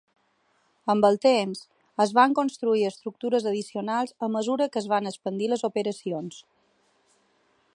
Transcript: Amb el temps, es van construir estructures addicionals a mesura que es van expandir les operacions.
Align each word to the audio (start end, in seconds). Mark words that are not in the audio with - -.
Amb 0.93 1.07
el 1.09 1.17
temps, 1.25 1.59
es 2.05 2.13
van 2.19 2.33
construir 2.39 2.81
estructures 2.91 3.45
addicionals 3.51 4.15
a 4.29 4.31
mesura 4.37 4.69
que 4.77 4.83
es 4.83 4.89
van 4.95 5.11
expandir 5.11 5.51
les 5.53 5.67
operacions. 5.69 6.41